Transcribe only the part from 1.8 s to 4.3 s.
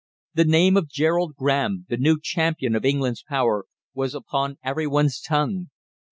the new champion of England's power, was